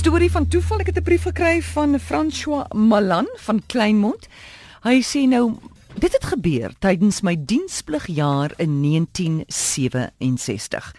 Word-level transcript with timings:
storie 0.00 0.30
van 0.32 0.46
toeval. 0.48 0.80
Ek 0.80 0.86
het 0.86 0.96
'n 0.96 1.02
brief 1.02 1.22
gekry 1.22 1.62
van 1.62 2.00
François 2.00 2.64
Malan 2.72 3.26
van 3.36 3.62
Kleinmond. 3.66 4.28
Hy 4.82 5.02
sê 5.02 5.28
nou 5.28 5.58
dit 5.94 6.12
het 6.12 6.24
gebeur 6.24 6.72
tydens 6.78 7.20
my 7.20 7.44
diensplugjaar 7.44 8.52
in 8.56 8.80
1967. 8.80 10.94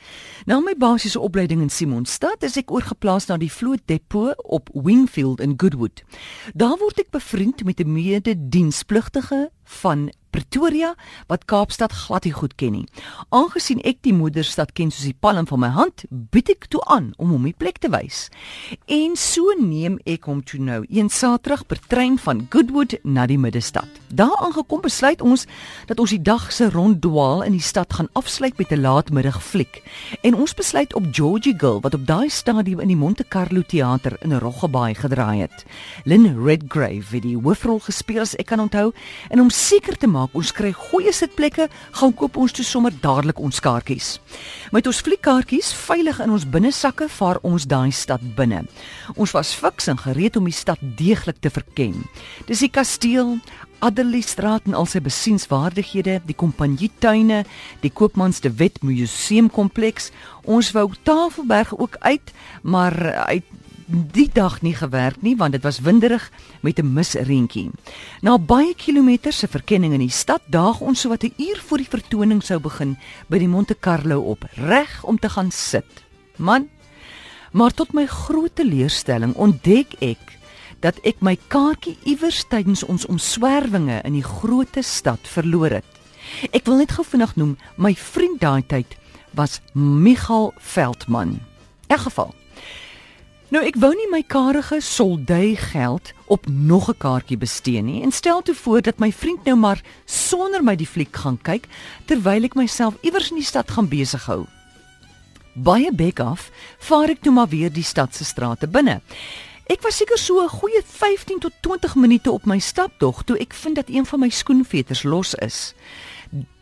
Na 0.45 0.59
my 0.59 0.75
basiese 0.77 1.19
opleiding 1.19 1.61
in 1.61 1.69
Simonstad 1.69 2.43
is 2.43 2.57
ek 2.57 2.71
oorgeplaas 2.71 3.25
na 3.25 3.37
die 3.37 3.51
vloot 3.51 3.79
depot 3.85 4.43
op 4.43 4.69
Wingfield 4.73 5.39
in 5.39 5.53
Goodwood. 5.57 6.03
Daar 6.53 6.77
word 6.77 6.99
ek 6.99 7.09
bevriend 7.09 7.63
met 7.63 7.79
'n 7.79 7.93
mede-dienspligtige 7.93 9.51
van 9.63 10.11
Pretoria 10.31 10.93
wat 11.27 11.45
Kaapstad 11.45 11.91
glad 11.91 12.25
nie 12.25 12.33
goed 12.33 12.55
ken 12.55 12.71
nie. 12.71 12.85
Aangesien 13.29 13.81
ek 13.87 13.99
die 14.07 14.13
moederstad 14.15 14.71
ken 14.77 14.91
soos 14.91 15.09
die 15.09 15.17
palm 15.19 15.47
van 15.49 15.59
my 15.59 15.69
hand, 15.75 16.05
bied 16.09 16.49
ek 16.53 16.69
toe 16.71 16.81
aan 16.87 17.11
om 17.19 17.33
hom 17.35 17.47
die 17.49 17.55
plek 17.57 17.81
te 17.83 17.91
wys. 17.91 18.29
En 18.87 19.17
so 19.19 19.53
neem 19.59 19.99
ek 20.09 20.29
hom 20.29 20.41
toe 20.47 20.61
nou 20.63 20.81
een 20.87 21.09
Saterdag 21.11 21.65
per 21.67 21.81
trein 21.91 22.17
van 22.21 22.45
Goodwood 22.49 22.95
na 23.03 23.27
die 23.27 23.39
middestad. 23.39 23.87
Daar 24.07 24.35
aangekom 24.39 24.81
besluit 24.81 25.21
ons 25.21 25.45
dat 25.87 25.99
ons 25.99 26.13
die 26.15 26.21
dag 26.21 26.49
se 26.51 26.69
ronddwaal 26.71 27.43
in 27.47 27.55
die 27.57 27.63
stad 27.63 27.93
gaan 27.93 28.09
afsluit 28.13 28.57
met 28.57 28.71
'n 28.71 28.81
laatmiddag 28.81 29.43
fliek. 29.43 29.83
En 30.23 30.35
ons 30.35 30.53
besluit 30.53 30.93
op 30.93 31.05
Georgie 31.11 31.55
Girl 31.57 31.81
wat 31.81 31.93
op 31.93 32.05
daai 32.07 32.29
stadium 32.29 32.79
in 32.79 32.87
die 32.87 32.95
Monte 32.95 33.25
Carlo 33.27 33.61
teater 33.61 34.17
in 34.21 34.33
Roggebaai 34.37 34.95
gedraai 34.95 35.41
het. 35.41 35.65
Lynn 36.03 36.43
Redgrave 36.45 37.15
het 37.15 37.23
die 37.23 37.37
hoofrol 37.37 37.79
gespeel 37.79 38.21
as 38.21 38.35
ek 38.35 38.45
kan 38.45 38.59
onthou 38.59 38.91
en 39.29 39.41
om 39.41 39.49
seker 39.49 39.97
te 39.97 40.07
maak 40.07 40.20
maak 40.21 40.37
ons 40.37 40.53
kry 40.53 40.71
goeie 40.75 41.13
sitplekke, 41.15 41.67
gaan 41.97 42.13
koop 42.17 42.37
ons 42.37 42.53
toe 42.53 42.65
sommer 42.65 42.93
dadelik 43.03 43.41
ons 43.41 43.61
kaartjies. 43.63 44.13
Met 44.75 44.87
ons 44.89 45.01
fliekkaartjies 45.05 45.73
veilig 45.87 46.21
in 46.23 46.33
ons 46.35 46.45
binnesakke 46.45 47.09
vaar 47.09 47.41
ons 47.47 47.65
daai 47.65 47.91
stad 47.95 48.23
binne. 48.37 48.63
Ons 49.17 49.33
was 49.37 49.55
fiks 49.57 49.89
en 49.91 49.99
gereed 50.01 50.37
om 50.37 50.47
die 50.49 50.55
stad 50.55 50.81
deeglik 50.99 51.41
te 51.41 51.51
verken. 51.53 52.03
Dis 52.49 52.61
die 52.63 52.71
kasteel, 52.71 53.39
Adderley 53.81 54.21
Straat 54.21 54.67
en 54.69 54.77
al 54.77 54.85
sy 54.85 55.01
besienswaardighede, 55.01 56.19
die 56.27 56.37
kompanjietuine, 56.37 57.41
die 57.81 57.89
Koopmans 57.89 58.43
de 58.45 58.51
Wet 58.59 58.77
Museum 58.85 59.49
kompleks. 59.49 60.11
Ons 60.45 60.69
wou 60.75 60.91
Tafelberg 61.03 61.73
ook 61.79 61.97
uit, 62.05 62.33
maar 62.61 62.93
uit 63.33 63.47
die 63.91 64.29
dag 64.31 64.61
nie 64.63 64.73
gewerk 64.75 65.21
nie 65.21 65.35
want 65.37 65.55
dit 65.55 65.63
was 65.63 65.81
winderig 65.83 66.31
met 66.61 66.79
'n 66.79 66.93
misreentjie. 66.93 67.71
Na 68.21 68.37
baie 68.37 68.73
kilometers 68.75 69.37
se 69.37 69.47
verkenning 69.47 69.93
in 69.93 69.99
die 69.99 70.09
stad 70.09 70.41
daag 70.47 70.79
ons 70.79 71.01
so 71.01 71.09
wat 71.09 71.23
'n 71.23 71.33
uur 71.37 71.61
voor 71.65 71.77
die 71.77 71.89
vertoning 71.89 72.43
sou 72.43 72.59
begin 72.59 72.97
by 73.27 73.37
die 73.37 73.47
Monte 73.47 73.75
Carlo 73.79 74.19
op, 74.19 74.45
reg 74.55 75.03
om 75.03 75.19
te 75.19 75.29
gaan 75.29 75.51
sit. 75.51 76.03
Man, 76.37 76.69
maar 77.51 77.73
tot 77.73 77.93
my 77.93 78.05
groot 78.05 78.55
teleurstelling 78.55 79.33
ontdek 79.35 79.93
ek 79.99 80.39
dat 80.79 80.97
ek 81.03 81.21
my 81.21 81.37
kaartjie 81.47 81.97
iewers 82.03 82.45
tydens 82.47 82.83
ons 82.83 83.05
omswervinge 83.05 84.01
in 84.03 84.13
die 84.13 84.23
groot 84.23 84.77
stad 84.79 85.19
verloor 85.23 85.69
het. 85.69 85.85
Ek 86.51 86.65
wil 86.65 86.77
net 86.77 86.91
gou 86.91 87.05
vinnig 87.05 87.35
noem, 87.35 87.57
my 87.75 87.93
vriend 87.95 88.39
daai 88.41 88.63
tyd 88.67 88.97
was 89.33 89.61
Michael 89.73 90.53
Veldman. 90.57 91.39
In 91.87 91.99
geval 91.99 92.33
Nou 93.51 93.59
ek 93.67 93.75
wou 93.83 93.89
nie 93.91 94.07
my 94.07 94.21
karige 94.23 94.77
soldui 94.79 95.57
geld 95.59 96.13
op 96.31 96.45
nog 96.47 96.87
'n 96.89 96.97
kaartjie 96.97 97.37
bestee 97.37 97.81
nie 97.81 98.01
en 98.01 98.11
stel 98.11 98.41
toe 98.41 98.55
voor 98.55 98.81
dat 98.81 98.99
my 98.99 99.11
vriend 99.11 99.43
nou 99.43 99.57
maar 99.57 99.81
sonder 100.05 100.63
my 100.63 100.75
die 100.75 100.87
fliek 100.87 101.15
gaan 101.15 101.37
kyk 101.41 101.67
terwyl 102.05 102.43
ek 102.43 102.55
myself 102.55 102.93
iewers 103.01 103.29
in 103.29 103.35
die 103.35 103.45
stad 103.45 103.71
gaan 103.71 103.87
besig 103.87 104.25
hou. 104.25 104.45
Baie 105.53 105.91
bek 105.91 106.19
af, 106.19 106.49
vaar 106.79 107.09
ek 107.09 107.21
toe 107.21 107.33
maar 107.33 107.47
weer 107.47 107.73
die 107.73 107.83
stad 107.83 108.15
se 108.15 108.23
strate 108.23 108.67
binne. 108.67 109.01
Ek 109.67 109.81
was 109.81 109.97
seker 109.97 110.17
so 110.17 110.39
'n 110.43 110.49
goeie 110.49 110.81
15 110.85 111.39
tot 111.39 111.53
20 111.61 111.95
minute 111.95 112.31
op 112.31 112.45
my 112.45 112.59
stapdog 112.59 113.23
toe 113.23 113.37
ek 113.37 113.53
vind 113.53 113.75
dat 113.75 113.89
een 113.89 114.05
van 114.05 114.19
my 114.19 114.29
skoenveters 114.29 115.03
los 115.03 115.33
is. 115.33 115.73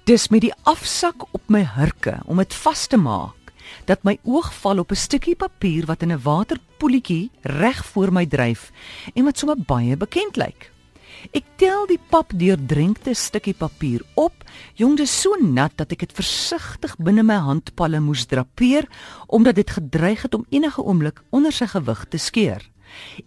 Dis 0.03 0.27
met 0.29 0.41
die 0.41 0.53
afsak 0.63 1.21
op 1.31 1.41
my 1.49 1.63
hurke 1.63 2.19
om 2.25 2.37
dit 2.37 2.53
vas 2.53 2.87
te 2.87 2.97
maak 2.97 3.38
dat 3.85 4.03
my 4.03 4.17
oog 4.23 4.53
val 4.61 4.79
op 4.79 4.91
'n 4.91 4.95
stukkie 4.95 5.35
papier 5.35 5.85
wat 5.85 6.01
in 6.01 6.11
'n 6.11 6.21
waterpoeltjie 6.23 7.31
reg 7.41 7.85
voor 7.85 8.11
my 8.11 8.25
dryf 8.25 8.71
en 9.13 9.23
wat 9.23 9.37
sommer 9.37 9.57
baie 9.57 9.97
bekend 9.97 10.37
lyk. 10.37 10.71
Ek 11.35 11.43
tel 11.59 11.85
die 11.89 11.99
pap 12.09 12.31
deurdrenkte 12.39 13.13
stukkie 13.13 13.53
papier 13.53 14.03
op. 14.15 14.33
Jong, 14.79 14.95
dit 14.97 15.09
so 15.09 15.35
nat 15.41 15.75
dat 15.75 15.91
ek 15.91 15.99
dit 15.99 16.15
versigtig 16.15 16.95
binne 16.97 17.25
my 17.27 17.39
handpalle 17.43 17.99
moes 17.99 18.25
drapeer 18.25 18.87
omdat 19.27 19.55
dit 19.55 19.69
gedreig 19.69 20.21
het 20.21 20.33
om 20.33 20.45
enige 20.49 20.83
oomblik 20.83 21.21
onder 21.29 21.51
sy 21.51 21.67
gewig 21.67 22.05
te 22.09 22.17
skeur. 22.17 22.63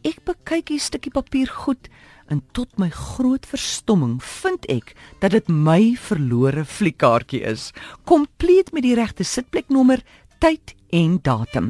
Ek 0.02 0.24
bekyk 0.24 0.72
die 0.72 0.80
stukkie 0.82 1.12
papier 1.12 1.50
goed 1.52 1.90
en 2.32 2.40
tot 2.56 2.78
my 2.80 2.88
groot 2.94 3.44
verstomming 3.46 4.16
vind 4.24 4.66
ek 4.72 4.94
dat 5.20 5.34
dit 5.36 5.48
my 5.52 5.94
verlore 6.00 6.64
fliekkaartjie 6.64 7.42
is, 7.46 7.70
kompleet 8.08 8.72
met 8.72 8.86
die 8.86 8.96
regte 8.96 9.26
sitpleknommer 9.26 10.02
tyd 10.42 10.74
en 10.90 11.18
datum. 11.22 11.68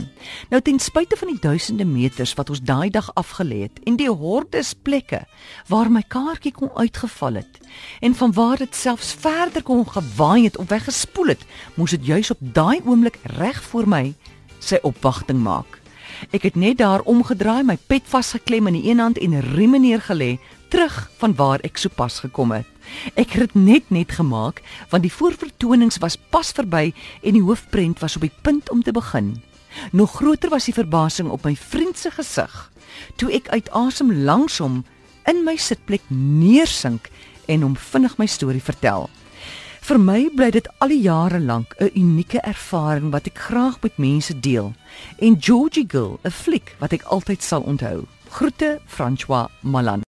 Nou 0.50 0.60
ten 0.64 0.78
spyte 0.80 1.16
van 1.20 1.28
die 1.28 1.40
duisende 1.40 1.84
meters 1.84 2.32
wat 2.38 2.50
ons 2.50 2.62
daai 2.64 2.88
dag 2.90 3.10
afgelê 3.20 3.66
het 3.66 3.82
en 3.84 3.98
die 4.00 4.08
hordes 4.08 4.72
plekke 4.74 5.20
waar 5.68 5.90
my 5.92 6.00
kaartjie 6.08 6.54
kon 6.56 6.72
uitgeval 6.74 7.36
het 7.42 7.60
en 8.00 8.16
van 8.16 8.32
waar 8.32 8.62
dit 8.62 8.74
selfs 8.74 9.12
verder 9.20 9.62
kon 9.62 9.84
gewaai 9.88 10.48
het 10.48 10.56
of 10.56 10.72
weggespoel 10.72 11.34
het, 11.34 11.44
moes 11.76 11.92
dit 11.92 12.06
juis 12.06 12.32
op 12.32 12.40
daai 12.40 12.80
oomblik 12.84 13.20
reg 13.36 13.60
voor 13.62 13.88
my 13.88 14.14
sy 14.62 14.80
opwagting 14.82 15.42
maak. 15.42 15.78
Ek 16.30 16.46
het 16.46 16.56
net 16.56 16.78
daar 16.78 17.02
omgedraai, 17.04 17.62
my 17.66 17.76
pet 17.76 18.06
vasgeklem 18.08 18.70
in 18.70 18.78
die 18.78 18.88
een 18.90 19.02
hand 19.02 19.18
en 19.18 19.34
'n 19.36 19.52
riem 19.52 19.76
neergelê 19.80 20.38
terug 20.72 21.10
van 21.20 21.34
waar 21.36 21.60
ek 21.68 21.76
sopas 21.76 22.22
gekom 22.24 22.54
het. 22.56 22.68
Ek 23.12 23.36
het 23.36 23.52
dit 23.52 23.54
net 23.60 23.90
net 23.92 24.12
gemaak 24.16 24.62
want 24.88 25.04
die 25.04 25.12
voorvertonings 25.12 26.00
was 26.00 26.16
pas 26.16 26.52
verby 26.56 26.94
en 27.20 27.36
die 27.36 27.44
hoofprent 27.44 28.00
was 28.00 28.16
op 28.16 28.24
die 28.24 28.32
punt 28.42 28.70
om 28.72 28.80
te 28.82 28.92
begin. 28.96 29.34
Nog 29.92 30.16
groter 30.16 30.48
was 30.48 30.70
die 30.70 30.76
verbasing 30.76 31.28
op 31.28 31.44
my 31.44 31.52
vriend 31.56 31.98
se 31.98 32.10
gesig 32.10 32.54
toe 33.20 33.28
ek 33.36 33.50
uit 33.52 33.68
asem 33.76 34.12
langs 34.24 34.60
hom 34.64 34.80
in 35.28 35.44
my 35.44 35.58
sitplek 35.60 36.04
neersink 36.08 37.10
en 37.52 37.66
hom 37.66 37.76
vinnig 37.76 38.16
my 38.16 38.26
storie 38.26 38.64
vertel. 38.64 39.10
Vir 39.82 39.98
my 39.98 40.30
bly 40.32 40.48
dit 40.54 40.68
al 40.80 40.94
die 40.94 41.02
jare 41.04 41.40
lank 41.40 41.74
'n 41.80 41.92
unieke 41.92 42.40
ervaring 42.40 43.12
wat 43.12 43.26
ek 43.26 43.38
graag 43.50 43.76
met 43.82 43.98
mense 43.98 44.40
deel. 44.40 44.72
En 45.18 45.36
Georgie 45.36 45.84
Gill, 45.88 46.18
'n 46.24 46.30
fliek 46.30 46.76
wat 46.78 46.92
ek 46.92 47.02
altyd 47.02 47.42
sal 47.42 47.60
onthou. 47.60 48.06
Groete 48.30 48.80
François 48.86 49.50
Malan. 49.60 50.00